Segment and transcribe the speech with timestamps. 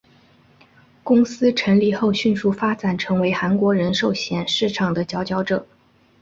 [1.03, 5.67] 公司成立后迅速发展成为韩国人寿险市场的佼佼者。